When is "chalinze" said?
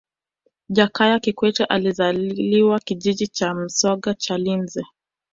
4.13-4.85